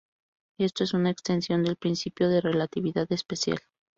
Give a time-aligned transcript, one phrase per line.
[0.57, 3.59] Esto es una extensión del principio de relatividad especial.